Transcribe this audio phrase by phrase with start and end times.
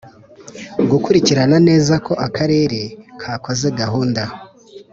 [0.89, 2.79] Gukurikirana neza ko Akarere
[3.21, 4.21] kakoze gahunda